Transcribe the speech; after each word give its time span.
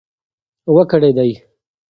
و 0.75 0.75
کړېدی. 0.91 1.29